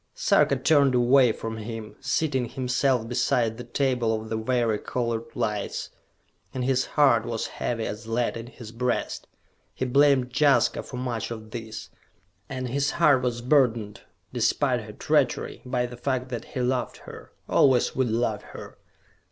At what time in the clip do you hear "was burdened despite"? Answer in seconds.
13.21-14.81